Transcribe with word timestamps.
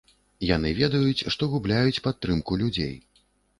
Яны 0.55 0.71
ведаюць, 0.79 1.27
што 1.35 1.51
губляюць 1.53 2.01
падтрымку 2.09 2.61
людзей. 2.65 2.93